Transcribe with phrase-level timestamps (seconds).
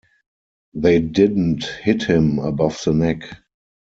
[0.73, 3.37] They didn't hit him above the neck.